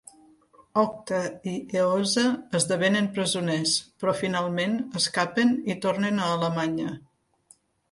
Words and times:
Octa 0.83 1.19
i 1.51 1.53
Eosa 1.81 2.23
esdevenen 2.61 3.11
presoners, 3.19 3.75
però 4.01 4.15
finalment 4.23 4.75
escapen 5.03 5.55
i 5.75 5.79
tornen 5.87 6.25
a 6.27 6.33
Alemanya. 6.41 6.91